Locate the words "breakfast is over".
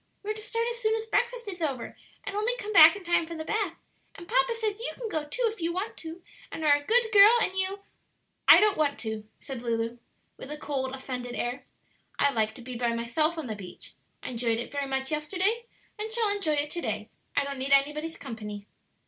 1.05-1.95